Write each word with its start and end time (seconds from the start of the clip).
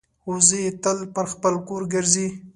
وزې 0.29 0.63
تل 0.83 0.97
پر 1.13 1.25
خپل 1.33 1.53
کور 1.67 1.81
ګرځي 1.93 2.27